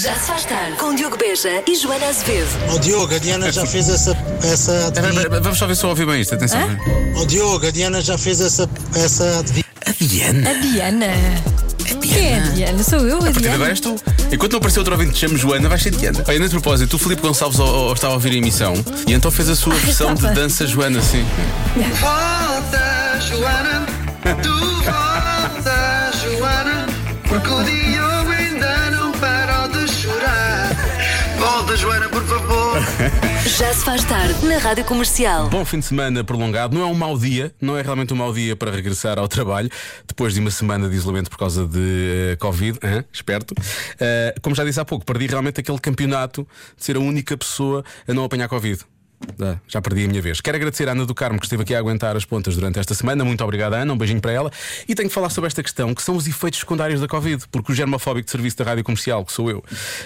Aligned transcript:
Já 0.00 0.14
se 0.14 0.26
faz 0.26 0.44
tarde 0.44 0.76
com 0.76 0.94
Diogo 0.94 1.16
Beja 1.16 1.62
e 1.66 1.74
Joana 1.76 2.06
Azevedo. 2.08 2.48
Ó 2.74 2.78
Diogo, 2.78 3.14
a 3.14 3.18
Diana 3.18 3.52
já 3.52 3.66
fez 3.66 3.88
essa, 3.88 4.16
essa 4.42 4.86
adivinha. 4.88 5.28
Vamos 5.40 5.58
só 5.58 5.66
ver 5.66 5.76
se 5.76 5.84
eu 5.84 5.90
ouvi 5.90 6.06
bem 6.06 6.20
isto, 6.20 6.34
atenção. 6.34 6.60
Ó 7.16 7.24
Diogo, 7.24 7.66
a 7.66 7.70
Diana 7.70 8.00
já 8.00 8.16
fez 8.16 8.40
essa, 8.40 8.68
essa 8.94 9.38
adivinha. 9.40 9.64
A 9.86 9.92
Diana. 9.92 10.50
A 10.50 10.54
Diana. 10.54 11.06
Quem 12.00 12.32
é 12.32 12.36
a 12.36 12.40
Diana? 12.40 12.82
Sou 12.82 13.00
eu, 13.00 13.16
a 13.16 13.18
A 13.18 13.22
partir 13.22 13.32
de 13.34 13.40
Diana. 13.40 13.54
agora 13.56 13.70
és 13.70 13.80
tu. 13.80 13.96
Enquanto 14.32 14.52
não 14.52 14.58
apareceu 14.58 14.80
outro 14.80 14.94
ouvinte 14.94 15.10
que 15.12 15.18
te 15.18 15.20
chame 15.26 15.36
Joana, 15.38 15.68
vais 15.68 15.82
ser 15.82 15.90
Diana. 15.90 16.24
Olha, 16.26 16.38
nesse 16.38 16.50
propósito, 16.52 16.94
o 16.94 16.98
Filipe 16.98 17.22
Gonçalves 17.22 17.60
ó, 17.60 17.88
ó, 17.90 17.92
estava 17.92 18.14
a 18.14 18.16
ouvir 18.16 18.32
a 18.32 18.36
emissão 18.36 18.72
e 19.06 19.12
então 19.12 19.30
fez 19.30 19.48
a 19.50 19.56
sua 19.56 19.74
versão 19.74 20.08
de 20.14 20.20
estava. 20.20 20.34
dança 20.34 20.66
Joana, 20.66 21.02
sim. 21.02 21.24
Volta, 22.00 23.20
Joana, 23.20 23.86
tu 24.42 24.58
volta, 24.84 26.10
Joana, 26.22 26.86
porque 27.28 27.48
o 27.48 27.62
Diogo 27.64 28.01
Volta, 31.72 31.76
Joana, 31.76 32.08
por 32.08 32.22
favor. 32.24 32.78
Já 33.58 33.72
se 33.72 33.84
faz 33.84 34.04
tarde 34.04 34.44
na 34.44 34.58
Rádio 34.58 34.84
Comercial. 34.84 35.48
Bom 35.48 35.64
fim 35.64 35.78
de 35.78 35.86
semana 35.86 36.22
prolongado. 36.22 36.74
Não 36.74 36.82
é 36.82 36.86
um 36.86 36.94
mau 36.94 37.16
dia, 37.16 37.54
não 37.60 37.76
é 37.78 37.82
realmente 37.82 38.12
um 38.12 38.16
mau 38.16 38.32
dia 38.32 38.54
para 38.54 38.70
regressar 38.70 39.18
ao 39.18 39.26
trabalho 39.26 39.70
depois 40.06 40.34
de 40.34 40.40
uma 40.40 40.50
semana 40.50 40.88
de 40.88 40.94
isolamento 40.96 41.30
por 41.30 41.38
causa 41.38 41.66
de 41.66 42.32
eh, 42.32 42.36
Covid. 42.36 42.78
hã? 42.82 43.04
esperto. 43.12 43.54
Eh, 43.98 44.34
como 44.42 44.54
já 44.54 44.64
disse 44.64 44.80
há 44.80 44.84
pouco, 44.84 45.04
perdi 45.04 45.26
realmente 45.26 45.60
aquele 45.60 45.78
campeonato 45.78 46.46
de 46.76 46.84
ser 46.84 46.96
a 46.96 47.00
única 47.00 47.36
pessoa 47.36 47.84
a 48.06 48.12
não 48.12 48.24
apanhar 48.24 48.48
Covid. 48.48 48.80
Ah, 49.40 49.56
Já 49.66 49.80
perdi 49.80 50.04
a 50.04 50.08
minha 50.08 50.22
vez. 50.22 50.40
Quero 50.40 50.56
agradecer 50.56 50.88
à 50.88 50.92
Ana 50.92 51.06
do 51.06 51.14
Carmo 51.14 51.38
que 51.38 51.46
esteve 51.46 51.62
aqui 51.62 51.74
a 51.74 51.78
aguentar 51.78 52.16
as 52.16 52.24
pontas 52.24 52.54
durante 52.54 52.78
esta 52.78 52.94
semana. 52.94 53.24
Muito 53.24 53.42
obrigada, 53.42 53.76
Ana. 53.76 53.92
Um 53.92 53.96
beijinho 53.96 54.20
para 54.20 54.32
ela. 54.32 54.50
E 54.88 54.94
tenho 54.94 55.08
que 55.08 55.14
falar 55.14 55.30
sobre 55.30 55.48
esta 55.48 55.62
questão 55.62 55.94
que 55.94 56.02
são 56.02 56.16
os 56.16 56.26
efeitos 56.26 56.60
secundários 56.60 57.00
da 57.00 57.08
Covid. 57.08 57.44
Porque 57.50 57.72
o 57.72 57.74
germofóbico 57.74 58.24
de 58.26 58.30
serviço 58.30 58.56
da 58.58 58.64
rádio 58.64 58.84
comercial, 58.84 59.24
que 59.24 59.32
sou 59.32 59.50
eu, 59.50 59.62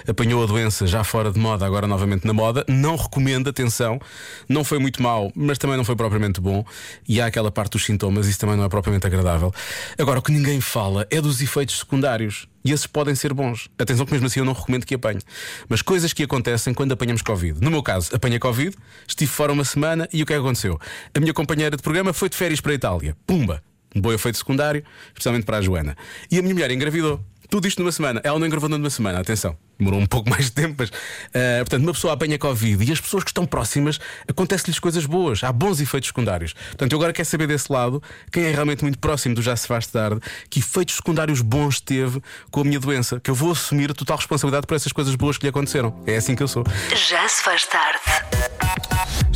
apanhou 0.07 0.43
a 0.43 0.47
doença 0.47 0.87
já 0.87 1.05
fora 1.05 1.31
de 1.31 1.39
moda, 1.39 1.67
agora 1.67 1.87
novamente 1.87 2.27
na 2.27 2.33
moda. 2.33 2.65
Não 2.69 2.97
recomendo, 2.97 3.49
atenção. 3.49 4.01
Não 4.49 4.65
foi 4.65 4.79
muito 4.79 5.03
mau, 5.03 5.33
mas 5.35 5.59
também 5.59 5.77
não 5.77 5.85
foi 5.85 5.97
propriamente 5.97 6.41
bom. 6.41 6.65
E 7.09 7.21
há 7.21 7.27
aquela 7.27 7.51
parte 7.51 7.73
dos 7.73 7.85
sintomas, 7.85 8.27
isso 8.27 8.39
também 8.39 8.57
não 8.57 8.65
é 8.65 8.69
propriamente 8.69 9.07
agradável. 9.07 9.53
Agora, 9.99 10.19
o 10.19 10.23
que 10.23 10.33
ninguém 10.33 10.61
fala 10.61 11.07
é 11.11 11.21
dos 11.21 11.41
efeitos 11.41 11.79
secundários. 11.79 12.47
E 12.65 12.73
esses 12.73 12.87
podem 12.87 13.15
ser 13.15 13.33
bons. 13.33 13.69
Atenção 13.79 14.05
que 14.05 14.13
mesmo 14.13 14.27
assim 14.27 14.41
eu 14.41 14.45
não 14.45 14.53
recomendo 14.53 14.85
que 14.85 14.95
apanhe. 14.95 15.21
Mas 15.69 15.83
coisas 15.83 16.13
que 16.13 16.23
acontecem 16.23 16.75
quando 16.75 16.93
apanhamos 16.93 17.23
Covid. 17.23 17.61
No 17.61 17.71
meu 17.71 17.83
caso, 17.83 18.15
apanhei 18.15 18.39
Covid, 18.39 18.77
estive 19.07 19.31
fora 19.31 19.53
uma 19.53 19.65
semana 19.65 20.09
e 20.13 20.23
o 20.23 20.27
que 20.27 20.33
é 20.33 20.37
que 20.37 20.43
aconteceu? 20.43 20.79
A 21.15 21.21
minha 21.21 21.33
companheira 21.33 21.77
de 21.77 21.83
programa 21.83 22.13
foi 22.13 22.29
de 22.29 22.37
férias 22.37 22.61
para 22.61 22.73
a 22.73 22.75
Itália. 22.75 23.17
Pumba! 23.27 23.63
Um 23.95 24.01
bom 24.01 24.13
efeito 24.13 24.37
secundário, 24.37 24.85
especialmente 25.09 25.45
para 25.45 25.57
a 25.57 25.63
Joana. 25.63 25.97
E 26.31 26.39
a 26.39 26.43
minha 26.43 26.53
mulher 26.53 26.71
engravidou. 26.71 27.25
Tudo 27.49 27.67
isto 27.67 27.81
numa 27.81 27.93
semana. 27.93 28.21
Ela 28.25 28.39
não 28.39 28.47
engravidou 28.47 28.79
numa 28.79 28.91
semana, 28.91 29.21
atenção. 29.21 29.57
Demorou 29.79 30.01
um 30.01 30.07
pouco 30.07 30.29
mais 30.31 30.47
de 30.47 30.53
tempo, 30.53 30.75
mas. 30.79 30.91
ah, 31.35 31.59
portanto, 31.61 31.83
uma 31.83 31.93
pessoa 31.93 32.15
apanha 32.15 32.39
Covid 32.39 32.89
e 32.89 32.93
as 32.93 33.01
pessoas 33.01 33.25
que 33.25 33.31
estão 33.31 33.47
próximas 33.47 33.99
acontecem-lhes 34.29 34.79
coisas 34.79 35.07
boas. 35.07 35.43
Há 35.45 35.53
bons 35.53 35.81
efeitos 35.81 36.09
secundários. 36.09 36.53
Portanto, 36.53 36.93
eu 36.93 36.99
agora 36.99 37.13
quero 37.13 37.29
saber 37.29 37.47
desse 37.47 37.71
lado, 37.73 38.03
quem 38.33 38.45
é 38.45 38.51
realmente 38.51 38.83
muito 38.83 38.99
próximo 38.99 39.35
do 39.35 39.43
Já 39.43 39.57
Se 39.57 39.67
Faz 39.67 39.87
Tarde, 39.87 40.21
que 40.49 40.61
efeitos 40.61 40.97
secundários 40.97 41.41
bons 41.41 41.81
teve 41.81 42.23
com 42.51 42.61
a 42.61 42.65
minha 42.65 42.81
doença. 42.81 43.21
Que 43.21 43.31
eu 43.31 43.35
vou 43.35 43.53
assumir 43.53 43.91
a 43.91 43.95
total 43.95 44.17
responsabilidade 44.17 44.67
por 44.67 44.75
essas 44.75 44.93
coisas 44.93 45.15
boas 45.15 45.37
que 45.39 45.45
lhe 45.45 45.51
aconteceram. 45.51 46.03
É 46.07 46.17
assim 46.17 46.35
que 46.35 46.43
eu 46.43 46.49
sou. 46.49 46.65
Já 47.09 47.29
se 47.29 47.43
faz 47.43 47.67
tarde. 47.67 48.01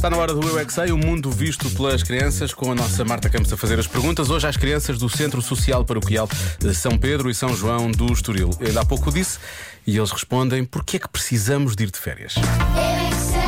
Está 0.00 0.08
na 0.08 0.16
hora 0.16 0.32
do 0.32 0.48
Eu 0.48 0.58
é 0.58 0.64
Que 0.64 0.72
Sei, 0.72 0.90
o 0.92 0.96
mundo 0.96 1.30
visto 1.30 1.68
pelas 1.72 2.02
crianças, 2.02 2.54
com 2.54 2.72
a 2.72 2.74
nossa 2.74 3.04
Marta 3.04 3.28
Campos 3.28 3.52
a 3.52 3.56
fazer 3.58 3.78
as 3.78 3.86
perguntas. 3.86 4.30
Hoje 4.30 4.46
às 4.46 4.56
crianças 4.56 4.96
do 4.96 5.10
Centro 5.10 5.42
Social 5.42 5.84
Paroquial 5.84 6.26
de 6.58 6.74
São 6.74 6.96
Pedro 6.96 7.28
e 7.28 7.34
São 7.34 7.54
João 7.54 7.90
do 7.90 8.10
Estoril. 8.10 8.48
Ele 8.60 8.78
há 8.78 8.82
pouco 8.82 9.12
disse 9.12 9.38
e 9.86 9.98
eles 9.98 10.10
respondem: 10.10 10.64
porquê 10.64 10.96
é 10.96 11.00
que 11.00 11.08
precisamos 11.10 11.76
de 11.76 11.84
ir 11.84 11.90
de 11.90 11.98
férias? 11.98 12.34
Eu 12.36 12.42
é 12.42 13.10
que 13.10 13.14
sei, 13.20 13.42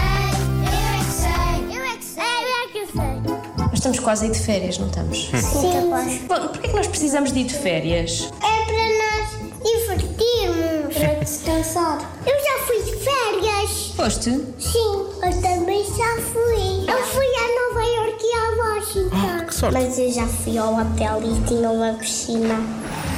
eu 0.58 0.92
é 0.92 0.98
que 0.98 1.14
sei, 1.14 1.78
eu 1.78 1.84
é 1.84 1.96
que 1.96 2.04
sei, 2.04 2.22
eu 2.22 2.52
é 2.52 2.66
que 2.66 2.92
sei. 2.92 3.56
Nós 3.56 3.72
estamos 3.72 3.98
quase 4.00 4.26
a 4.26 4.28
ir 4.28 4.32
de 4.32 4.40
férias, 4.40 4.76
não 4.76 4.88
estamos? 4.88 5.30
Sim, 5.30 6.28
Bom, 6.28 6.48
porquê 6.48 6.66
é 6.66 6.68
que 6.68 6.76
nós 6.76 6.86
precisamos 6.86 7.32
de 7.32 7.38
ir 7.40 7.44
de 7.44 7.54
férias? 7.54 8.30
é 8.42 8.66
para 8.66 8.76
nós 9.00 9.30
divertirmos. 9.64 10.82
Para 11.02 11.14
descansar. 11.14 11.98
Eu 12.26 12.34
já 12.44 12.66
fui 12.66 12.82
de 12.82 12.92
férias. 13.02 13.92
Foste? 13.96 14.30
Sim, 14.58 15.06
eu 15.22 15.40
também 15.40 15.61
já 15.84 16.22
fui. 16.22 16.84
Eu 16.88 17.02
fui 17.04 17.26
a 17.26 17.74
Nova 17.74 17.86
York 17.86 18.24
e 18.24 18.34
a 18.34 18.64
Washington. 18.64 19.46
que 19.46 19.54
sorte. 19.54 19.74
Mas 19.74 19.98
eu 19.98 20.12
já 20.12 20.26
fui 20.26 20.58
ao 20.58 20.74
hotel 20.74 21.22
e 21.24 21.40
tinha 21.46 21.70
uma 21.70 21.92
piscina. 21.94 22.56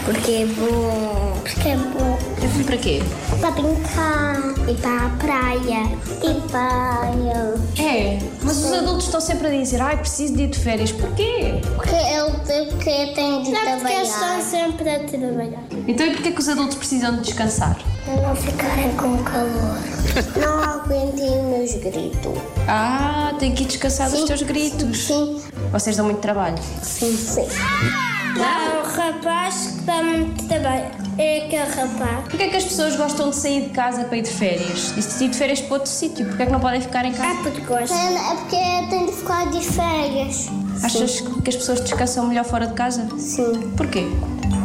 Porque 0.05 0.31
é 0.33 0.47
bom. 0.47 1.35
Porque 1.43 1.69
é 1.69 1.77
bom. 1.77 2.19
Eu 2.43 2.49
fui 2.51 2.65
para 2.65 2.77
quê? 2.77 3.03
Para 3.41 3.51
brincar. 3.53 4.37
E 4.69 4.75
para 4.75 5.07
a 5.07 5.11
praia. 5.11 5.83
E 6.23 6.41
para. 6.51 7.15
É, 7.83 8.19
mas 8.43 8.59
os 8.59 8.73
adultos 8.73 9.05
estão 9.07 9.21
sempre 9.21 9.49
a 9.49 9.51
dizer 9.51 9.81
ai, 9.81 9.97
preciso 9.97 10.35
de 10.35 10.43
ir 10.45 10.47
de 10.49 10.59
férias. 10.59 10.93
Porquê? 10.93 11.61
Porque 11.75 11.95
eu, 11.95 12.31
porque 12.71 12.91
eu 12.91 13.15
tenho 13.15 13.43
de 13.43 13.51
trabalhar. 13.51 13.79
Porque 13.81 14.03
estão 14.03 14.41
sempre 14.43 14.91
a 14.91 14.99
trabalhar. 15.01 15.65
Então 15.89 16.07
e 16.07 16.13
porquê 16.15 16.33
que 16.33 16.41
os 16.41 16.49
adultos 16.49 16.77
precisam 16.77 17.17
de 17.17 17.23
descansar? 17.23 17.79
Para 18.05 18.17
não 18.29 18.37
ficarem 18.37 18.91
com 18.97 19.17
calor. 19.25 19.79
Não 20.39 20.63
aguentem 20.63 21.29
os 21.41 21.45
meus 21.47 21.75
gritos. 21.75 22.33
Ah, 22.69 23.33
tem 23.39 23.53
que 23.55 23.63
ir 23.65 23.67
descansar 23.67 24.11
dos 24.11 24.25
teus 24.25 24.43
gritos. 24.43 25.07
Sim, 25.07 25.41
Vocês 25.73 25.97
dão 25.97 26.07
muito 26.07 26.21
trabalho. 26.21 26.57
sim, 26.83 27.17
sim. 27.17 27.47
Há 28.37 28.81
o 28.83 28.97
rapaz 28.97 29.75
que 29.79 29.81
dá 29.85 30.03
muito 30.03 30.45
trabalho. 30.49 30.87
É 31.17 31.45
aquele 31.47 31.63
rapaz. 31.63 32.25
Porquê 32.29 32.43
é 32.45 32.49
que 32.49 32.57
as 32.57 32.65
pessoas 32.65 32.97
gostam 32.97 33.31
de 33.31 33.37
sair 33.37 33.63
de 33.63 33.69
casa 33.71 34.05
para 34.05 34.17
ir 34.17 34.23
de 34.23 34.31
férias? 34.31 34.93
E 34.97 35.03
se 35.03 35.25
ir 35.25 35.29
de 35.29 35.37
férias 35.37 35.61
para 35.61 35.75
outro 35.75 35.89
sítio? 35.91 36.27
Porquê 36.27 36.43
é 36.43 36.47
que 36.47 36.53
não 36.53 36.59
podem 36.59 36.81
ficar 36.81 37.05
em 37.05 37.13
casa? 37.13 37.29
É 37.29 37.43
porque 37.45 37.61
gosta. 37.61 37.95
É 37.95 38.35
porque 38.35 38.57
eu 38.57 38.89
tenho 38.91 39.07
de 39.07 39.13
ficar 39.13 39.51
de 39.51 39.61
férias. 39.61 40.49
Achas 40.83 41.21
que 41.21 41.49
as 41.51 41.57
pessoas 41.57 41.81
descansam 41.81 42.27
melhor 42.27 42.45
fora 42.45 42.67
de 42.67 42.75
casa? 42.75 43.07
Sim. 43.19 43.71
Porquê? 43.77 44.05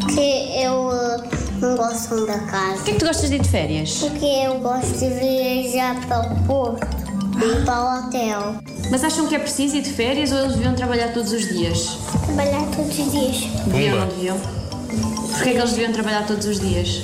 Porque 0.02 0.20
eu 0.20 0.92
eh, 0.92 1.29
não 1.60 1.76
gosto 1.76 2.26
da 2.26 2.40
casa. 2.40 2.76
Porquê 2.76 2.92
é 2.92 2.94
que 2.94 3.00
tu 3.00 3.06
gostas 3.06 3.30
de 3.30 3.36
ir 3.36 3.42
de 3.42 3.50
férias? 3.50 3.98
Porque 4.00 4.26
eu 4.26 4.60
gosto 4.60 4.98
de 4.98 5.10
viajar 5.10 6.08
para 6.08 6.34
o 6.34 6.44
Porto 6.46 6.88
e 7.38 7.66
para 7.66 7.82
o 7.82 8.08
hotel. 8.08 8.56
Mas 8.90 9.04
acham 9.04 9.28
que 9.28 9.36
é 9.36 9.40
preciso 9.40 9.76
ir 9.76 9.82
de 9.82 9.92
férias 9.92 10.32
ou 10.32 10.40
eles 10.40 10.54
deviam 10.54 10.74
trabalhar 10.76 11.14
todos 11.14 11.32
os 11.32 11.48
dias? 11.48 11.98
Trabalhar 12.26 12.66
todos 12.76 12.98
os 12.98 13.12
dias. 13.12 13.36
Deviam, 13.66 14.00
não 14.00 14.08
deviam? 14.08 14.38
Porquê 14.40 15.50
é 15.50 15.54
que 15.54 15.60
eles 15.60 15.72
deviam 15.72 15.94
trabalhar 15.94 16.26
todos 16.26 16.46
os 16.46 16.60
dias? 16.60 17.04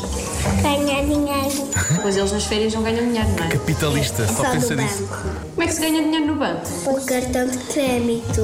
Ganhar 0.61 1.01
dinheiro. 1.03 1.67
Pois 2.01 2.15
eles 2.17 2.31
nas 2.31 2.43
férias 2.45 2.73
não 2.73 2.83
ganham 2.83 3.05
dinheiro, 3.05 3.27
não 3.37 3.45
é? 3.45 3.49
Capitalista, 3.49 4.27
só 4.27 4.33
Só 4.43 4.51
pensa 4.51 4.75
nisso. 4.75 5.07
Como 5.55 5.63
é 5.63 5.67
que 5.67 5.73
se 5.73 5.81
ganha 5.81 6.03
dinheiro 6.03 6.25
no 6.27 6.35
banco? 6.35 6.61
O 6.87 7.01
cartão 7.05 7.47
de 7.47 7.57
crédito. 7.57 8.41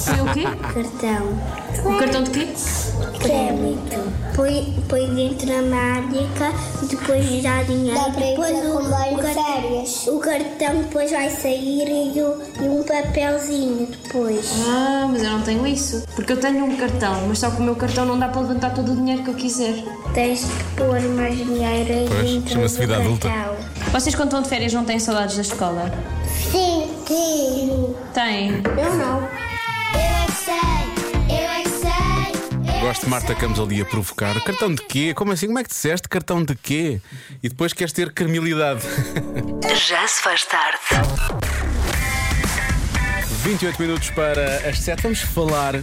Sim, 0.00 0.20
o 0.20 0.32
quê? 0.32 0.44
cartão. 0.72 1.38
O 1.84 1.98
cartão 1.98 2.22
de 2.24 2.30
quê? 2.30 2.48
Crédito. 3.20 4.08
Põe, 4.36 4.72
põe 4.88 5.14
dentro 5.14 5.46
da 5.48 5.62
mágica 5.62 6.52
e 6.82 6.86
depois 6.86 7.42
dá 7.42 7.62
dinheiro. 7.64 7.98
Dá 7.98 8.10
para 8.10 8.24
ir 8.24 8.30
depois 8.30 8.56
para 8.56 8.68
o, 8.68 8.78
o, 8.78 9.34
férias. 9.34 10.06
o 10.06 10.18
cartão 10.20 10.76
depois 10.82 11.10
vai 11.10 11.28
sair 11.28 11.88
e, 12.16 12.22
o- 12.22 12.40
e 12.62 12.68
um 12.68 12.84
papelzinho 12.84 13.86
depois. 13.86 14.48
Ah, 14.68 15.08
mas 15.10 15.24
eu 15.24 15.30
não 15.30 15.42
tenho 15.42 15.66
isso. 15.66 16.04
Porque 16.14 16.32
eu 16.32 16.36
tenho 16.40 16.64
um 16.64 16.76
cartão, 16.76 17.26
mas 17.26 17.40
só 17.40 17.50
que 17.50 17.60
o 17.60 17.64
meu 17.64 17.74
cartão 17.74 18.04
não 18.06 18.16
dá 18.16 18.28
para 18.28 18.42
levantar 18.42 18.70
todo 18.74 18.92
o 18.92 18.96
dinheiro 18.96 19.24
que 19.24 19.30
eu 19.30 19.34
quiser. 19.34 19.74
Tens 20.14 20.40
de 20.42 20.64
pôr 20.76 21.00
mais 21.18 21.36
dinheiro 21.36 21.92
aí 21.92 22.06
Pois, 22.08 22.30
dentro 22.30 22.52
chama-se 22.52 22.78
vida 22.78 22.96
adulta. 22.96 23.28
Vocês 23.92 24.14
quando 24.14 24.28
estão 24.28 24.42
de 24.42 24.48
férias 24.48 24.72
não 24.72 24.84
têm 24.84 24.98
saudades 25.00 25.34
da 25.34 25.42
escola? 25.42 25.92
Sim, 26.50 26.88
sim. 27.06 27.94
Têm. 28.14 28.62
Eu 28.76 28.94
não. 28.94 29.20
Eu 29.22 30.00
é 30.00 30.26
que 30.26 30.32
sei, 30.32 30.54
eu 31.28 31.50
é 31.50 31.62
que 31.62 31.68
sei. 31.70 32.76
eu 32.76 32.80
Gosto 32.80 33.04
de 33.04 33.10
Marta 33.10 33.34
Campos 33.34 33.58
ali 33.58 33.80
a 33.80 33.84
provocar. 33.84 34.40
Cartão 34.44 34.72
de 34.72 34.82
quê? 34.82 35.12
Como 35.12 35.32
assim? 35.32 35.46
Como 35.46 35.58
é 35.58 35.64
que 35.64 35.70
disseste? 35.70 36.08
Cartão 36.08 36.42
de 36.44 36.54
quê? 36.54 37.00
E 37.42 37.48
depois 37.48 37.72
queres 37.72 37.92
ter 37.92 38.12
carmilidade. 38.12 38.82
Já 39.88 40.06
se 40.06 40.22
faz 40.22 40.44
tarde. 40.44 40.78
28 43.42 43.80
minutos 43.82 44.10
para 44.10 44.68
as 44.68 44.78
7. 44.78 45.02
Vamos 45.02 45.20
falar 45.20 45.74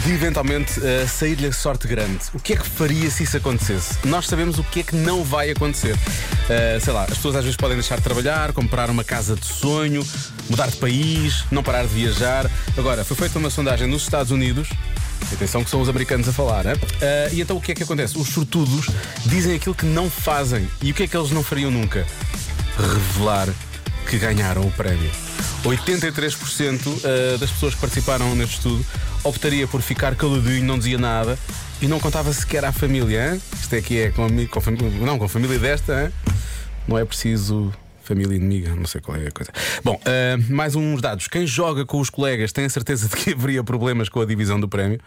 de 0.00 0.12
eventualmente 0.12 0.78
uh, 0.80 1.08
sair-lhe 1.08 1.46
a 1.46 1.52
sorte 1.52 1.86
grande. 1.86 2.20
O 2.32 2.38
que 2.38 2.52
é 2.52 2.56
que 2.56 2.66
faria 2.66 3.10
se 3.10 3.22
isso 3.22 3.36
acontecesse? 3.36 3.98
Nós 4.04 4.26
sabemos 4.26 4.58
o 4.58 4.64
que 4.64 4.80
é 4.80 4.82
que 4.82 4.96
não 4.96 5.24
vai 5.24 5.50
acontecer. 5.50 5.94
Uh, 5.94 6.80
sei 6.80 6.92
lá, 6.92 7.04
as 7.04 7.10
pessoas 7.10 7.36
às 7.36 7.44
vezes 7.44 7.56
podem 7.56 7.76
deixar 7.76 7.96
de 7.96 8.02
trabalhar, 8.02 8.52
comprar 8.52 8.90
uma 8.90 9.04
casa 9.04 9.34
de 9.36 9.46
sonho, 9.46 10.06
mudar 10.50 10.68
de 10.68 10.76
país, 10.76 11.44
não 11.50 11.62
parar 11.62 11.82
de 11.82 11.94
viajar. 11.94 12.50
Agora, 12.76 13.04
foi 13.04 13.16
feita 13.16 13.38
uma 13.38 13.50
sondagem 13.50 13.86
nos 13.86 14.02
Estados 14.02 14.30
Unidos. 14.30 14.68
Atenção 15.32 15.64
que 15.64 15.70
são 15.70 15.80
os 15.80 15.88
americanos 15.88 16.28
a 16.28 16.32
falar, 16.32 16.64
né? 16.64 16.74
Uh, 16.74 17.34
e 17.34 17.40
então 17.40 17.56
o 17.56 17.60
que 17.60 17.72
é 17.72 17.74
que 17.74 17.82
acontece? 17.82 18.18
Os 18.18 18.28
sortudos 18.28 18.86
dizem 19.26 19.54
aquilo 19.54 19.74
que 19.74 19.86
não 19.86 20.10
fazem. 20.10 20.68
E 20.82 20.90
o 20.90 20.94
que 20.94 21.04
é 21.04 21.06
que 21.06 21.16
eles 21.16 21.30
não 21.30 21.42
fariam 21.42 21.70
nunca? 21.70 22.06
Revelar 22.76 23.48
que 24.08 24.18
ganharam 24.18 24.62
o 24.62 24.70
prémio. 24.72 25.10
83% 25.64 27.00
eh, 27.04 27.36
das 27.38 27.50
pessoas 27.50 27.74
que 27.74 27.80
participaram 27.80 28.34
neste 28.34 28.56
estudo 28.56 28.84
optaria 29.22 29.66
por 29.66 29.80
ficar 29.80 30.14
caladinho, 30.14 30.64
não 30.64 30.78
dizia 30.78 30.98
nada 30.98 31.38
e 31.80 31.86
não 31.88 31.98
contava 31.98 32.32
sequer 32.32 32.64
à 32.64 32.72
família. 32.72 33.32
hein? 33.32 33.42
Isto 33.60 33.74
é 33.74 33.80
que 33.80 33.98
é 33.98 34.10
com, 34.10 34.24
ami- 34.24 34.46
com 34.46 34.60
família, 34.60 34.90
não, 35.00 35.18
com 35.18 35.24
a 35.24 35.28
família 35.28 35.58
desta. 35.58 36.04
hein? 36.04 36.34
Não 36.86 36.98
é 36.98 37.04
preciso 37.04 37.72
família 38.04 38.36
inimiga, 38.36 38.74
não 38.74 38.86
sei 38.86 39.00
qual 39.00 39.16
é 39.16 39.26
a 39.26 39.30
coisa. 39.30 39.50
Bom, 39.82 40.00
ah, 40.04 40.36
mais 40.50 40.76
uns 40.76 41.00
dados. 41.00 41.26
Quem 41.26 41.46
joga 41.46 41.84
com 41.84 41.98
os 41.98 42.10
colegas 42.10 42.52
tem 42.52 42.64
a 42.64 42.68
certeza 42.68 43.08
de 43.08 43.16
que 43.16 43.32
haveria 43.32 43.64
problemas 43.64 44.08
com 44.08 44.20
a 44.20 44.24
divisão 44.24 44.60
do 44.60 44.68
prémio. 44.68 45.00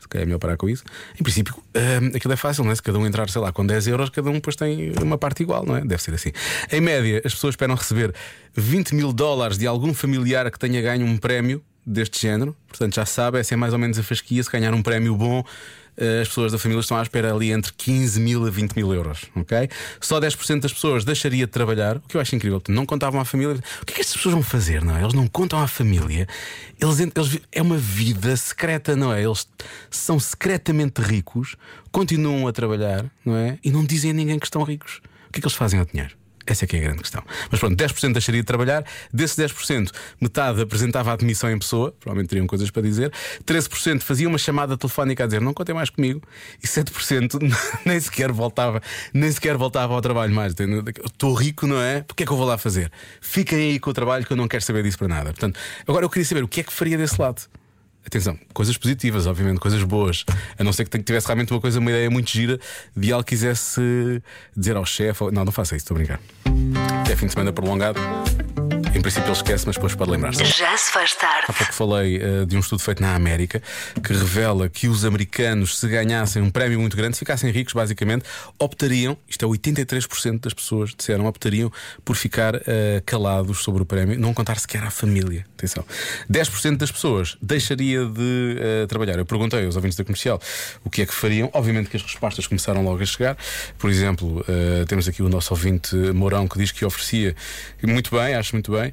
Se 0.00 0.08
calhar 0.08 0.22
é 0.22 0.26
melhor 0.26 0.38
parar 0.38 0.56
com 0.56 0.68
isso. 0.68 0.84
Em 1.18 1.22
princípio, 1.22 1.54
ah, 1.74 2.16
aquilo 2.16 2.32
é 2.32 2.36
fácil, 2.36 2.64
não 2.64 2.72
é? 2.72 2.74
Se 2.74 2.82
cada 2.82 2.98
um 2.98 3.06
entrar, 3.06 3.28
sei 3.28 3.40
lá, 3.40 3.52
com 3.52 3.66
10 3.66 3.88
euros, 3.88 4.10
cada 4.10 4.30
um 4.30 4.34
depois 4.34 4.56
tem 4.56 4.92
uma 5.02 5.18
parte 5.18 5.42
igual, 5.42 5.66
não 5.66 5.76
é? 5.76 5.80
Deve 5.84 6.02
ser 6.02 6.14
assim. 6.14 6.30
Em 6.70 6.80
média, 6.80 7.20
as 7.24 7.34
pessoas 7.34 7.52
esperam 7.52 7.74
receber 7.74 8.14
20 8.54 8.94
mil 8.94 9.12
dólares 9.12 9.58
de 9.58 9.66
algum 9.66 9.92
familiar 9.92 10.50
que 10.50 10.58
tenha 10.58 10.80
ganho 10.80 11.04
um 11.04 11.16
prémio 11.16 11.62
deste 11.86 12.20
género. 12.20 12.56
Portanto, 12.68 12.94
já 12.94 13.04
sabe, 13.04 13.38
essa 13.38 13.54
é 13.54 13.56
mais 13.56 13.72
ou 13.72 13.78
menos 13.78 13.98
a 13.98 14.02
fasquia. 14.02 14.42
Se 14.42 14.50
ganhar 14.50 14.72
um 14.72 14.82
prémio 14.82 15.14
bom, 15.16 15.44
as 15.96 16.28
pessoas 16.28 16.52
da 16.52 16.58
família 16.58 16.80
estão 16.80 16.96
à 16.96 17.02
espera 17.02 17.32
ali 17.32 17.52
entre 17.52 17.72
15 17.72 18.20
mil 18.20 18.46
a 18.46 18.50
20 18.50 18.74
mil 18.74 18.92
euros. 18.92 19.26
ok? 19.34 19.68
Só 20.00 20.20
10% 20.20 20.60
das 20.60 20.72
pessoas 20.72 21.04
deixaria 21.04 21.46
de 21.46 21.52
trabalhar, 21.52 21.96
o 21.96 22.00
que 22.00 22.16
eu 22.16 22.20
acho 22.20 22.34
incrível. 22.34 22.62
Não 22.68 22.84
contavam 22.84 23.20
à 23.20 23.24
família. 23.24 23.56
O 23.82 23.86
que 23.86 23.92
é 23.92 23.94
que 23.96 24.00
estas 24.00 24.16
pessoas 24.16 24.34
vão 24.34 24.42
fazer, 24.42 24.84
não 24.84 24.96
é? 24.96 25.00
Eles 25.02 25.14
não 25.14 25.26
contam 25.28 25.60
à 25.60 25.68
família. 25.68 26.26
Eles, 26.80 26.98
eles 26.98 27.40
é 27.52 27.62
uma 27.62 27.76
vida 27.76 28.36
secreta, 28.36 28.96
não 28.96 29.12
é? 29.12 29.22
Eles 29.22 29.46
são 29.90 30.18
secretamente 30.18 31.00
ricos, 31.00 31.56
continuam 31.92 32.46
a 32.48 32.52
trabalhar, 32.52 33.04
não 33.24 33.36
é? 33.36 33.58
E 33.62 33.70
não 33.70 33.84
dizem 33.84 34.10
a 34.10 34.14
ninguém 34.14 34.38
que 34.38 34.46
estão 34.46 34.62
ricos. 34.62 35.00
O 35.28 35.32
que 35.32 35.38
é 35.38 35.40
que 35.40 35.46
eles 35.46 35.56
fazem 35.56 35.78
ao 35.78 35.86
dinheiro? 35.86 36.14
Essa 36.46 36.64
é 36.64 36.68
que 36.68 36.76
é 36.76 36.80
a 36.80 36.82
grande 36.82 37.00
questão. 37.00 37.22
Mas 37.50 37.58
pronto, 37.58 37.76
10% 37.76 38.12
deixaria 38.12 38.40
de 38.40 38.46
trabalhar. 38.46 38.84
Desses 39.12 39.36
10%, 39.36 39.90
metade 40.20 40.60
apresentava 40.60 41.12
admissão 41.12 41.50
em 41.50 41.58
pessoa, 41.58 41.92
provavelmente 41.92 42.28
teriam 42.28 42.46
coisas 42.46 42.70
para 42.70 42.82
dizer. 42.82 43.12
13% 43.44 44.02
fazia 44.02 44.28
uma 44.28 44.38
chamada 44.38 44.76
telefónica 44.76 45.24
a 45.24 45.26
dizer 45.26 45.40
não 45.40 45.54
contem 45.54 45.74
mais 45.74 45.90
comigo. 45.90 46.22
E 46.62 46.66
7% 46.66 47.38
nem 47.84 47.98
sequer 47.98 48.30
voltava, 48.32 48.82
nem 49.12 49.30
sequer 49.30 49.56
voltava 49.56 49.94
ao 49.94 50.00
trabalho 50.00 50.34
mais. 50.34 50.54
Estou 51.04 51.34
rico, 51.34 51.66
não 51.66 51.80
é? 51.80 52.02
Porque 52.02 52.22
é 52.24 52.26
que 52.26 52.32
eu 52.32 52.36
vou 52.36 52.46
lá 52.46 52.58
fazer? 52.58 52.90
Fiquem 53.20 53.58
aí 53.58 53.78
com 53.78 53.90
o 53.90 53.94
trabalho 53.94 54.26
que 54.26 54.32
eu 54.32 54.36
não 54.36 54.48
quero 54.48 54.62
saber 54.62 54.82
disso 54.82 54.98
para 54.98 55.08
nada. 55.08 55.30
Portanto, 55.32 55.58
agora 55.86 56.04
eu 56.04 56.10
queria 56.10 56.26
saber 56.26 56.44
o 56.44 56.48
que 56.48 56.60
é 56.60 56.62
que 56.62 56.72
faria 56.72 56.98
desse 56.98 57.20
lado. 57.20 57.42
Atenção, 58.06 58.38
coisas 58.52 58.76
positivas, 58.76 59.26
obviamente, 59.26 59.58
coisas 59.58 59.82
boas. 59.82 60.24
A 60.58 60.64
não 60.64 60.72
ser 60.72 60.84
que 60.84 60.98
tivesse 60.98 61.26
realmente 61.26 61.52
uma 61.52 61.60
coisa, 61.60 61.78
uma 61.80 61.90
ideia 61.90 62.10
muito 62.10 62.30
gira 62.30 62.60
de 62.94 63.08
que 63.08 63.24
quisesse 63.24 64.22
dizer 64.56 64.76
ao 64.76 64.84
chefe. 64.84 65.24
Não, 65.32 65.44
não 65.44 65.52
faça 65.52 65.74
isso, 65.74 65.84
estou 65.84 65.94
a 65.94 65.98
brincar. 65.98 66.20
É 67.10 67.16
fim 67.16 67.26
de 67.26 67.32
semana 67.32 67.52
prolongado. 67.52 67.98
Em 68.94 69.02
princípio 69.02 69.26
ele 69.26 69.32
esquece, 69.32 69.66
mas 69.66 69.74
depois 69.74 69.92
pode 69.96 70.12
lembrar-se. 70.12 70.44
Já 70.44 70.76
se 70.78 70.92
faz 70.92 71.16
tarde. 71.16 71.46
Há 71.48 71.52
pouco 71.52 71.74
falei 71.74 72.16
eh, 72.16 72.44
de 72.46 72.56
um 72.56 72.60
estudo 72.60 72.80
feito 72.80 73.02
na 73.02 73.16
América 73.16 73.60
que 74.00 74.12
revela 74.12 74.68
que 74.68 74.86
os 74.86 75.04
americanos, 75.04 75.80
se 75.80 75.88
ganhassem 75.88 76.40
um 76.40 76.48
prémio 76.48 76.78
muito 76.78 76.96
grande, 76.96 77.16
se 77.16 77.18
ficassem 77.18 77.50
ricos, 77.50 77.74
basicamente, 77.74 78.24
optariam, 78.56 79.18
isto 79.28 79.44
é 79.44 79.48
83% 79.48 80.40
das 80.40 80.54
pessoas 80.54 80.94
disseram, 80.96 81.26
optariam 81.26 81.72
por 82.04 82.14
ficar 82.14 82.54
eh, 82.54 83.02
calados 83.04 83.64
sobre 83.64 83.82
o 83.82 83.84
prémio, 83.84 84.16
não 84.16 84.32
contar 84.32 84.60
sequer 84.60 84.84
à 84.84 84.90
família. 84.90 85.44
Atenção. 85.58 85.84
10% 86.30 86.76
das 86.76 86.92
pessoas 86.92 87.36
deixaria 87.42 88.06
de 88.06 88.56
eh, 88.60 88.86
trabalhar. 88.86 89.18
Eu 89.18 89.26
perguntei 89.26 89.66
aos 89.66 89.74
ouvintes 89.74 89.98
da 89.98 90.04
comercial 90.04 90.40
o 90.84 90.88
que 90.88 91.02
é 91.02 91.06
que 91.06 91.14
fariam. 91.14 91.50
Obviamente 91.52 91.90
que 91.90 91.96
as 91.96 92.02
respostas 92.04 92.46
começaram 92.46 92.84
logo 92.84 93.02
a 93.02 93.06
chegar. 93.06 93.36
Por 93.76 93.90
exemplo, 93.90 94.44
temos 94.86 95.08
aqui 95.08 95.22
o 95.22 95.28
nosso 95.28 95.52
ouvinte 95.52 95.96
Mourão 95.96 96.46
que 96.46 96.58
diz 96.58 96.70
que 96.70 96.84
oferecia, 96.84 97.34
muito 97.82 98.10
bem, 98.10 98.34
acho 98.34 98.54
muito 98.54 98.70
bem, 98.72 98.83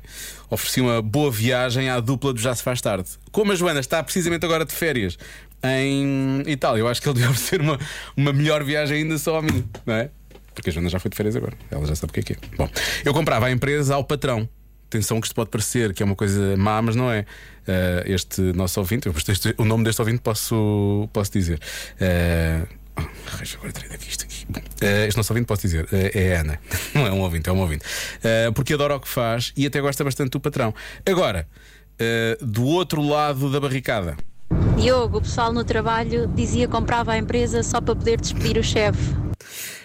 oferecia 0.50 0.84
uma 0.84 1.02
boa 1.02 1.32
viagem 1.32 1.90
à 1.90 2.00
dupla 2.00 2.32
do 2.34 2.40
Já 2.40 2.54
Se 2.56 2.62
Faz 2.64 2.80
Tarde. 2.82 3.10
Como 3.32 3.52
a 3.52 3.56
Joana 3.56 3.80
está 3.80 4.02
precisamente 4.04 4.46
agora 4.46 4.64
de 4.66 4.74
férias 4.74 5.18
em 5.64 6.44
Itália, 6.48 6.82
eu 6.82 6.88
acho 6.88 7.02
que 7.02 7.08
ele 7.08 7.16
devia 7.20 7.30
oferecer 7.32 7.62
uma, 7.62 7.80
uma 8.16 8.34
melhor 8.34 8.64
viagem 8.64 9.04
ainda 9.04 9.18
só 9.18 9.38
a 9.38 9.42
mim, 9.42 9.64
não 9.86 9.94
é? 9.96 10.10
Porque 10.54 10.70
a 10.70 10.74
Joana 10.74 10.90
já 10.90 11.00
foi 11.00 11.10
de 11.10 11.16
férias 11.18 11.36
agora, 11.36 11.54
ela 11.70 11.86
já 11.86 11.96
sabe 11.96 12.12
o 12.12 12.14
que 12.14 12.20
é 12.20 12.24
que 12.24 12.34
é. 12.34 12.36
Bom, 12.58 12.70
eu 13.06 13.14
comprava 13.14 13.46
a 13.48 13.52
empresa 13.52 13.96
ao 13.96 14.04
patrão. 14.04 14.48
Atenção 14.88 15.22
que 15.22 15.28
isto 15.28 15.36
pode 15.36 15.50
parecer 15.50 15.94
que 15.94 16.04
é 16.04 16.06
uma 16.06 16.16
coisa 16.16 16.58
má, 16.58 16.82
mas 16.82 16.98
não 16.98 17.10
é. 17.10 17.26
Eh, 17.66 18.04
este 18.08 18.42
nosso 18.42 18.78
ouvinte, 18.82 19.08
este- 19.30 19.56
o 19.58 19.64
nome 19.64 19.86
deste 19.86 20.02
ouvinte 20.02 20.20
posso, 20.20 21.08
posso 21.14 21.32
dizer. 21.32 21.60
Eh, 21.98 22.64
agora 23.56 23.72
tirei 23.72 23.90
daqui 23.90 24.10
isto 24.10 24.24
aqui. 24.24 24.46
Eh, 24.82 25.08
este 25.08 25.18
nosso 25.18 25.34
ouvinte 25.34 25.48
posso 25.48 25.62
dizer, 25.62 25.88
eh, 25.92 26.12
é 26.14 26.36
Ana. 26.38 26.60
Não 26.94 27.08
é 27.08 27.12
um 27.12 27.22
ouvinte, 27.22 27.50
é 27.50 27.54
um 27.54 27.60
ouvinte. 27.60 27.86
Eh, 28.24 28.52
porque 28.52 28.74
adora 28.74 28.96
o 28.96 29.00
que 29.00 29.08
faz 29.08 29.54
e 29.56 29.66
até 29.66 29.80
gosta 29.80 30.04
bastante 30.04 30.32
do 30.32 30.40
patrão. 30.40 30.74
Agora, 31.06 31.48
eh, 32.00 32.38
do 32.42 32.66
outro 32.66 33.02
lado 33.02 33.52
da 33.52 33.60
barricada. 33.60 34.18
Diogo, 34.76 35.20
o 35.20 35.22
pessoal 35.22 35.54
no 35.54 35.64
trabalho 35.64 36.28
dizia 36.28 36.66
que 36.66 36.72
comprava 36.72 37.14
a 37.14 37.18
empresa 37.18 37.62
só 37.64 37.80
para 37.80 37.96
poder 37.96 38.20
despedir 38.20 38.58
o 38.58 38.64
chefe. 38.64 39.21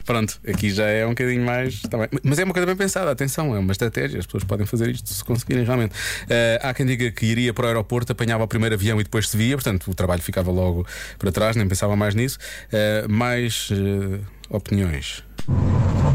Pronto, 0.06 0.40
aqui 0.46 0.70
já 0.70 0.86
é 0.86 1.04
um 1.04 1.10
bocadinho 1.10 1.44
mais. 1.44 1.82
tá. 1.82 1.98
Mas 2.22 2.38
é 2.38 2.44
uma 2.44 2.54
coisa 2.54 2.64
bem 2.64 2.76
pensada, 2.76 3.10
atenção, 3.10 3.54
é 3.56 3.58
uma 3.58 3.72
estratégia, 3.72 4.20
as 4.20 4.24
pessoas 4.24 4.44
podem 4.44 4.64
fazer 4.64 4.88
isto 4.88 5.12
se 5.12 5.24
conseguirem 5.24 5.64
realmente. 5.64 5.94
Eh, 6.30 6.60
há 6.62 6.72
quem 6.72 6.86
diga 6.86 7.10
que 7.10 7.26
iria 7.26 7.52
para 7.52 7.64
o 7.64 7.66
aeroporto, 7.66 8.12
apanhava 8.12 8.44
o 8.44 8.48
primeiro 8.48 8.76
avião 8.76 9.00
e 9.00 9.04
depois 9.04 9.28
se 9.28 9.36
via, 9.36 9.56
portanto 9.56 9.90
o 9.90 9.94
trabalho 9.94 10.22
ficava 10.22 10.52
logo 10.52 10.86
para 11.18 11.32
trás, 11.32 11.56
nem 11.56 11.66
pensava 11.66 11.96
mais 11.96 12.14
nisso. 12.14 12.38
Eh, 12.72 13.04
mais 13.08 13.68
eh, 13.72 14.20
opiniões. 14.48 15.24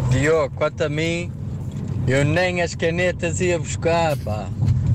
Diogo, 0.09 0.55
quanto 0.55 0.83
a 0.83 0.89
mim, 0.89 1.29
eu 2.07 2.23
nem 2.23 2.61
as 2.61 2.73
canetas 2.73 3.41
ia 3.41 3.59
buscar, 3.59 4.15
pá. 4.17 4.47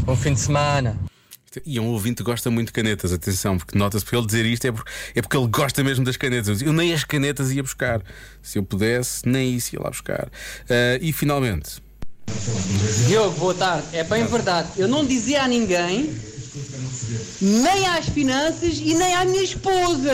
Bom 0.06 0.16
fim 0.16 0.32
de 0.32 0.40
semana. 0.40 1.05
E 1.64 1.78
um 1.80 1.86
ouvinte 1.86 2.22
gosta 2.22 2.50
muito 2.50 2.68
de 2.68 2.72
canetas, 2.72 3.12
atenção, 3.12 3.56
porque 3.56 3.78
nota-se 3.78 4.04
por 4.04 4.16
ele 4.16 4.26
dizer 4.26 4.44
isto 4.46 4.66
é 4.66 4.72
porque, 4.72 4.90
é 5.14 5.22
porque 5.22 5.36
ele 5.36 5.46
gosta 5.48 5.82
mesmo 5.82 6.04
das 6.04 6.16
canetas. 6.16 6.60
Eu 6.62 6.72
nem 6.72 6.92
as 6.92 7.04
canetas 7.04 7.52
ia 7.52 7.62
buscar. 7.62 8.02
Se 8.42 8.58
eu 8.58 8.62
pudesse, 8.62 9.28
nem 9.28 9.54
isso 9.54 9.74
ia 9.74 9.80
lá 9.80 9.90
buscar. 9.90 10.28
Eh, 10.68 10.98
e 11.00 11.12
finalmente. 11.12 11.82
Diogo, 13.06 13.38
boa 13.38 13.54
tarde. 13.54 13.86
É 13.92 14.04
bem 14.04 14.26
verdade. 14.26 14.68
Eu 14.76 14.88
não 14.88 15.04
dizia 15.04 15.42
a 15.42 15.48
ninguém, 15.48 16.14
nem 17.40 17.86
às 17.86 18.08
finanças 18.08 18.78
e 18.78 18.94
nem 18.94 19.14
à 19.14 19.24
minha 19.24 19.42
esposa. 19.42 20.12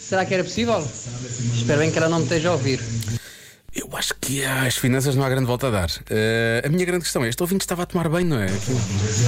Será 0.00 0.24
que 0.24 0.34
era 0.34 0.44
possível? 0.44 0.86
Espero 1.56 1.80
bem 1.80 1.90
que 1.90 1.98
ela 1.98 2.08
não 2.08 2.18
me 2.18 2.24
esteja 2.24 2.50
a 2.50 2.52
ouvir. 2.52 2.80
Acho 4.02 4.14
que 4.20 4.44
às 4.44 4.76
finanças 4.76 5.14
não 5.14 5.22
há 5.22 5.28
grande 5.28 5.46
volta 5.46 5.68
a 5.68 5.70
dar. 5.70 5.88
Eh, 6.10 6.62
a 6.64 6.68
minha 6.68 6.84
grande 6.84 7.04
questão 7.04 7.24
é: 7.24 7.28
este 7.28 7.40
ouvinte 7.40 7.60
estava 7.60 7.84
a 7.84 7.86
tomar 7.86 8.08
banho, 8.08 8.26
não 8.26 8.42
é? 8.42 8.48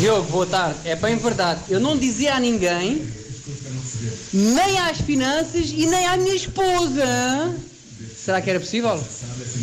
Diogo, 0.00 0.28
boa 0.32 0.46
tarde. 0.46 0.80
É 0.84 0.96
bem 0.96 1.16
verdade. 1.16 1.60
Eu 1.68 1.78
não 1.78 1.96
dizia 1.96 2.34
a 2.34 2.40
ninguém, 2.40 3.06
nem 4.32 4.80
às 4.80 5.00
finanças 5.00 5.70
e 5.70 5.86
nem 5.86 6.08
à 6.08 6.16
minha 6.16 6.34
esposa. 6.34 7.06
Será 8.16 8.42
que 8.42 8.50
era 8.50 8.58
possível? 8.58 9.00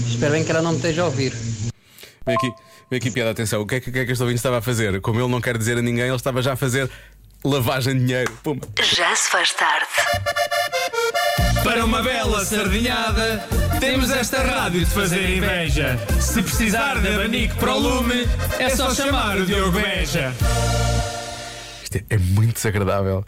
Espero 0.08 0.32
bem 0.32 0.46
que 0.46 0.52
ela 0.52 0.62
não 0.62 0.72
me 0.72 0.78
esteja 0.78 1.02
a 1.02 1.06
ouvir. 1.08 1.34
Vem 2.26 2.36
aqui, 2.38 2.54
vem 2.90 2.98
aqui, 2.98 3.12
piada, 3.12 3.32
atenção. 3.32 3.60
O 3.60 3.68
que 3.68 3.76
é 3.76 3.80
que, 3.82 3.90
o 3.90 3.92
que, 3.92 4.00
é 4.00 4.06
que 4.06 4.14
este 4.14 4.22
ouvinte 4.22 4.40
estava 4.40 4.60
a 4.60 4.62
fazer? 4.62 5.02
Como 5.02 5.20
ele 5.20 5.28
não 5.28 5.42
quer 5.42 5.58
dizer 5.58 5.78
a 5.78 5.82
ninguém, 5.82 6.06
ele 6.06 6.16
estava 6.16 6.42
já 6.42 6.54
a 6.54 6.56
fazer 6.56 6.90
lavagem 7.44 7.96
de 7.96 8.06
dinheiro. 8.06 8.32
Puma. 8.42 8.62
Já 8.82 9.14
se 9.14 9.30
faz 9.30 9.52
tarde. 9.52 9.88
Para 11.64 11.86
uma 11.86 12.02
bela 12.02 12.44
sardinhada, 12.44 13.46
temos 13.80 14.10
esta 14.10 14.42
rádio 14.42 14.80
de 14.82 14.86
fazer 14.88 15.38
inveja. 15.38 15.98
Se 16.20 16.42
precisar 16.42 17.00
de 17.00 17.08
abanico 17.08 17.56
para 17.58 17.74
o 17.74 17.80
lume, 17.80 18.28
é 18.60 18.70
só 18.70 18.94
chamar 18.94 19.38
o 19.38 19.46
Diogo 19.46 19.72
Beja. 19.72 20.34
Isto 21.84 21.98
é, 21.98 22.04
é 22.10 22.18
muito 22.18 22.56
desagradável 22.56 23.26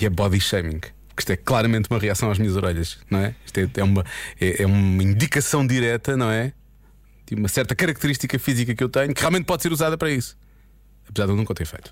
e 0.00 0.06
é 0.06 0.10
body 0.10 0.40
shaming. 0.40 0.80
Porque 0.80 1.20
Isto 1.20 1.32
é 1.32 1.36
claramente 1.36 1.88
uma 1.90 1.98
reação 1.98 2.30
às 2.30 2.38
minhas 2.38 2.56
orelhas, 2.56 2.98
não 3.10 3.20
é? 3.20 3.34
Isto 3.44 3.58
é, 3.60 3.68
é 3.76 3.84
uma, 3.84 4.04
é, 4.40 4.62
é 4.62 4.66
uma 4.66 5.02
indicação 5.02 5.66
direta, 5.66 6.16
não 6.16 6.30
é? 6.30 6.52
De 7.26 7.34
uma 7.34 7.48
certa 7.48 7.74
característica 7.74 8.38
física 8.38 8.74
que 8.74 8.82
eu 8.82 8.88
tenho 8.88 9.14
que 9.14 9.20
realmente 9.20 9.44
pode 9.44 9.62
ser 9.62 9.72
usada 9.72 9.96
para 9.96 10.10
isso. 10.10 10.36
Apesar 11.08 11.26
de 11.26 11.32
eu 11.32 11.36
nunca 11.36 11.52
o 11.52 11.54
ter 11.54 11.66
feito. 11.66 11.90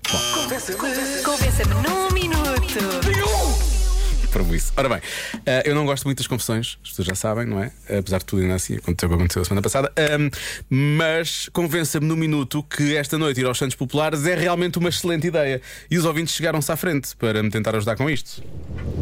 Convença-me 1.23 1.73
num 1.75 2.11
minuto. 2.11 3.08
Para 4.31 4.43
isso. 4.55 4.71
Ora 4.77 4.89
bem, 4.89 4.99
eh, 5.45 5.63
eu 5.65 5.75
não 5.75 5.85
gosto 5.85 6.05
muito 6.05 6.17
das 6.19 6.27
confissões, 6.27 6.77
as 6.83 6.89
pessoas 6.89 7.07
já 7.07 7.15
sabem, 7.15 7.45
não 7.45 7.61
é? 7.63 7.71
Apesar 7.97 8.19
de 8.19 8.25
tudo, 8.25 8.41
ainda 8.41 8.55
assim 8.55 8.75
aconteceu 8.75 9.07
o 9.07 9.09
que 9.09 9.15
aconteceu 9.15 9.41
a 9.41 9.45
semana 9.45 9.61
passada. 9.61 9.91
Mas 10.69 11.49
convença-me 11.51 12.05
no 12.05 12.15
minuto 12.15 12.63
que 12.63 12.95
esta 12.95 13.17
noite 13.17 13.41
ir 13.41 13.45
aos 13.45 13.57
Santos 13.57 13.75
Populares 13.75 14.25
é 14.25 14.35
realmente 14.35 14.77
uma 14.77 14.89
excelente 14.89 15.27
ideia. 15.27 15.61
E 15.89 15.97
os 15.97 16.05
ouvintes 16.05 16.35
chegaram-se 16.35 16.71
à 16.71 16.75
frente 16.75 17.15
para 17.15 17.41
me 17.41 17.49
tentar 17.49 17.75
ajudar 17.75 17.95
com 17.95 18.09
isto. 18.09 18.43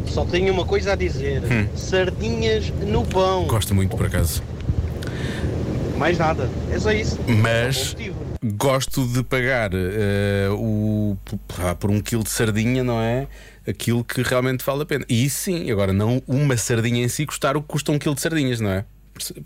Só 0.08 0.24
tenho 0.26 0.54
uma 0.54 0.66
coisa 0.66 0.94
a 0.94 0.96
dizer: 0.96 1.42
Hum. 1.44 1.68
sardinhas 1.76 2.70
no 2.70 3.06
pão. 3.06 3.46
Gosto 3.48 3.76
muito, 3.76 3.96
por 3.98 4.06
acaso. 4.06 4.42
Mais 5.98 6.18
nada. 6.18 6.50
É 6.72 6.80
só 6.80 6.92
isso. 6.92 7.18
Mas 7.28 7.94
motivo. 7.94 8.16
gosto 8.44 9.06
de 9.08 9.24
pagar 9.24 9.72
eh, 9.74 10.48
o, 10.52 11.18
por 11.80 11.90
um 11.90 12.00
quilo 12.00 12.24
de 12.24 12.30
sardinha, 12.30 12.84
não 12.84 13.02
é? 13.02 13.28
Aquilo 13.68 14.04
que 14.04 14.22
realmente 14.22 14.64
vale 14.64 14.84
a 14.84 14.86
pena. 14.86 15.06
E 15.10 15.26
isso 15.26 15.40
sim, 15.44 15.70
agora 15.70 15.92
não 15.92 16.22
uma 16.28 16.56
sardinha 16.56 17.04
em 17.04 17.08
si 17.10 17.26
custar 17.26 17.58
o 17.58 17.62
que 17.62 17.68
custa 17.68 17.92
um 17.92 18.00
quilo 18.00 18.16
de 18.16 18.22
sardinhas, 18.22 18.60
não 18.62 18.70
é? 18.70 18.86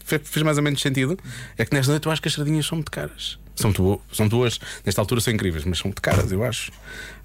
Fe- 0.04 0.20
Fez 0.24 0.44
mais 0.44 0.58
ou 0.58 0.63
menos 0.63 0.80
sentido? 0.82 1.18
É 1.58 1.66
que 1.66 1.74
nesta 1.74 1.92
noite 1.92 2.06
eu 2.06 2.12
acho 2.12 2.22
que 2.22 2.28
as 2.28 2.34
sardinhas 2.36 2.66
são 2.66 2.75
muito 2.78 2.92
caras. 2.92 3.40
São 3.56 3.70
muito, 3.72 4.01
são 4.13 4.25
muito 4.25 4.36
boas, 4.38 4.60
nesta 4.86 5.01
altura 5.01 5.22
são 5.22 5.34
incríveis, 5.34 5.66
mas 5.66 5.78
são 5.80 5.88
muito 5.88 6.01
caras, 6.01 6.32
eu 6.32 6.44
acho. 6.44 6.72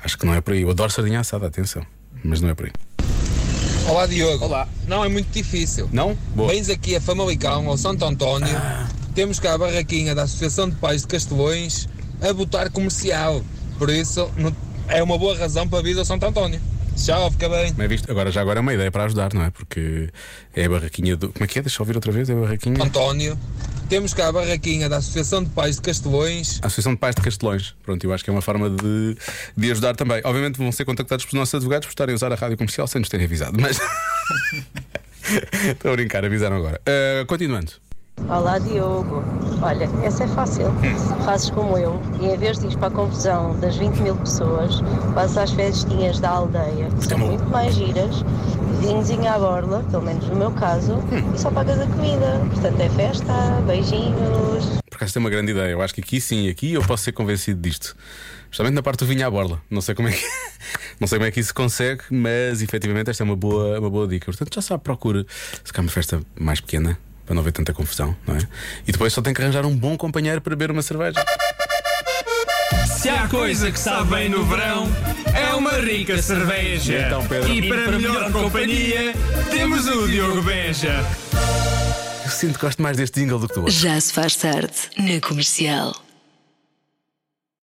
Acho 0.03 0.17
que 0.19 0.25
não 0.27 0.35
é 0.35 0.41
por 0.41 0.55
aí. 0.55 0.63
Eu 0.63 0.71
adoro 0.71 0.91
sardinha 0.91 1.21
assada, 1.21 1.47
atenção. 1.47 1.85
Mas 2.25 2.41
não 2.41 2.49
é 2.49 2.55
por 2.55 2.67
aí. 2.67 2.73
Olá 3.89 4.07
Diogo. 4.07 4.45
Olá. 4.45 4.69
Não 4.89 5.05
é 5.05 5.09
muito 5.09 5.29
difícil. 5.31 5.89
Não? 5.93 6.15
Boa. 6.35 6.49
Vens 6.53 6.69
aqui 6.69 6.97
a 6.97 7.01
Famalicão, 7.01 7.69
ao 7.69 7.77
Santo 7.77 8.05
António, 8.05 8.49
temos 9.15 9.39
cá 9.39 9.55
a 9.55 9.59
barraquinha 9.59 10.15
da 10.15 10.23
Associação 10.23 10.69
de 10.69 10.77
Pais 10.77 11.03
de 11.03 11.09
Castelões 11.09 11.89
a 12.21 12.33
botar 12.33 12.71
comercial. 12.71 13.45
Por 13.79 13.91
isso, 13.91 14.31
é 14.89 15.03
uma 15.03 15.19
boa 15.19 15.37
razão 15.37 15.69
para 15.69 15.83
vir 15.83 15.97
ao 15.99 16.05
Santo 16.05 16.25
António. 16.27 16.61
Tchau, 16.97 17.31
fica 17.31 17.49
bem. 17.49 17.73
Bem 17.75 17.89
visto. 17.89 18.11
Agora, 18.11 18.31
já 18.31 18.41
agora 18.41 18.59
é 18.59 18.63
uma 18.63 18.73
ideia 18.73 18.91
para 18.91 19.05
ajudar, 19.05 19.33
não 19.35 19.43
é? 19.43 19.51
Porque 19.51 20.09
é 20.55 20.65
a 20.65 20.69
barraquinha 20.69 21.17
do. 21.17 21.33
Como 21.33 21.45
é 21.45 21.47
que 21.47 21.59
é? 21.59 21.63
Deixa 21.63 21.81
eu 21.81 21.85
ouvir 21.85 21.95
outra 21.95 22.11
vez. 22.11 22.29
É 22.29 22.33
a 22.33 22.37
barraquinha. 22.37 22.83
António, 22.83 23.39
temos 23.89 24.15
cá 24.15 24.29
a 24.29 24.33
barraquinha 24.33 24.89
da 24.89 24.97
Associação 24.97 25.45
de 25.45 25.51
Pais 25.51 25.77
de 25.77 25.83
Castelões. 25.83 26.59
A 26.63 26.67
Associação 26.67 26.95
de 26.95 26.99
Pais 26.99 27.15
de 27.15 27.23
Castelões. 27.23 27.75
Pronto, 27.85 28.03
eu 28.03 28.13
acho 28.13 28.25
que 28.25 28.31
é 28.31 28.33
uma 28.33 28.43
forma 28.43 28.71
de, 28.71 29.17
de 29.57 29.71
ajudar 29.71 29.95
também. 29.95 30.21
Obviamente 30.25 30.57
vão 30.57 30.73
ser 30.73 30.85
contactados 30.85 31.25
pelos 31.27 31.41
nossos 31.41 31.55
advogados 31.55 31.87
por 31.87 31.93
estarem 31.93 32.13
a 32.15 32.17
usar 32.17 32.33
a 32.33 32.35
rádio 32.35 32.57
comercial 32.57 32.87
sem 32.87 32.99
nos 33.01 33.09
terem 33.09 33.27
avisado. 33.27 33.61
Mas. 33.61 33.79
Estou 35.71 35.93
a 35.93 35.97
brincar, 35.97 36.25
avisaram 36.25 36.57
agora. 36.57 36.81
Ah, 36.87 37.25
continuando. 37.27 37.86
Olá 38.29 38.59
Diogo, 38.59 39.23
olha, 39.63 39.89
essa 40.03 40.25
é 40.25 40.27
fácil. 40.27 40.67
Fazes 41.25 41.49
como 41.51 41.79
eu 41.79 42.01
e 42.21 42.27
em 42.27 42.37
vez 42.37 42.59
de 42.59 42.67
ir 42.67 42.77
para 42.77 42.89
a 42.89 42.91
confusão 42.91 43.57
das 43.61 43.77
20 43.77 43.99
mil 44.01 44.17
pessoas, 44.17 44.81
vais 45.15 45.37
às 45.39 45.53
festinhas 45.53 46.19
da 46.19 46.31
aldeia, 46.31 46.89
que 46.99 47.07
são 47.07 47.19
muito 47.19 47.45
mais 47.45 47.77
giras, 47.77 48.25
vinhozinho 48.81 49.29
à 49.29 49.39
borla, 49.39 49.85
pelo 49.93 50.03
menos 50.03 50.27
no 50.29 50.35
meu 50.35 50.51
caso, 50.51 50.99
e 51.33 51.39
só 51.39 51.53
pagas 51.53 51.79
a 51.79 51.87
comida. 51.87 52.41
Portanto 52.51 52.81
é 52.81 52.89
festa, 52.89 53.33
beijinhos. 53.65 54.81
Por 54.91 54.97
acaso 54.97 55.13
tem 55.15 55.21
uma 55.21 55.31
grande 55.31 55.53
ideia. 55.53 55.71
Eu 55.71 55.81
acho 55.81 55.95
que 55.95 56.01
aqui 56.01 56.21
sim, 56.21 56.49
aqui 56.49 56.73
eu 56.73 56.83
posso 56.83 57.05
ser 57.05 57.13
convencido 57.13 57.61
disto. 57.61 57.97
Justamente 58.51 58.75
na 58.75 58.83
parte 58.83 59.01
do 59.01 59.07
vinho 59.07 59.25
à 59.25 59.31
borla. 59.31 59.63
Não 59.71 59.81
sei 59.81 59.95
como 59.95 60.09
é 60.09 60.13
que, 60.13 60.25
não 60.99 61.07
sei 61.07 61.19
como 61.19 61.29
é 61.29 61.31
que 61.31 61.39
isso 61.39 61.49
se 61.49 61.55
consegue, 61.55 62.03
mas 62.11 62.61
efetivamente 62.61 63.09
esta 63.09 63.23
é 63.23 63.25
uma 63.25 63.37
boa, 63.37 63.79
uma 63.79 63.91
boa 63.91 64.09
dica. 64.09 64.25
Portanto, 64.25 64.53
já 64.53 64.63
sabe, 64.63 64.83
procura 64.83 65.25
se 65.63 65.73
calhar 65.73 65.87
uma 65.87 65.93
festa 65.93 66.21
mais 66.41 66.61
pequena, 66.61 66.99
para 67.27 67.35
não 67.35 67.43
haver 67.43 67.53
tanta 67.53 67.73
confusão, 67.75 68.17
não 68.27 68.37
é? 68.37 68.39
E 68.87 68.93
depois 68.93 69.13
só 69.13 69.21
tem 69.21 69.35
que 69.35 69.43
arranjar 69.43 69.67
um 69.67 69.77
bom 69.77 69.97
companheiro 69.97 70.41
para 70.41 70.51
beber 70.55 70.71
uma 70.71 70.81
cerveja. 70.83 71.23
Se 72.87 73.09
há 73.09 73.29
coisa 73.29 73.71
que 73.71 73.79
sabe 73.79 74.11
bem 74.11 74.29
no 74.29 74.45
verão, 74.45 74.89
é 75.35 75.53
uma 75.55 75.73
rica 75.73 76.21
cerveja. 76.23 77.07
Então, 77.07 77.27
Pedro. 77.27 77.53
E 77.53 77.69
para 77.69 77.93
melhor 77.93 78.33
companhia, 78.33 79.13
temos 79.51 79.87
o 79.89 80.09
Diogo 80.09 80.43
Beja. 80.43 81.05
Eu 82.25 82.31
sinto 82.31 82.55
que 82.55 82.65
gosto 82.65 82.81
mais 82.83 82.97
deste 82.97 83.21
jingle 83.21 83.39
do 83.39 83.49
que 83.49 83.55
do 83.55 83.61
outro. 83.61 83.75
Já 83.75 84.01
se 84.01 84.13
faz 84.13 84.37
tarde 84.37 84.73
na 84.97 85.21
comercial. 85.21 86.06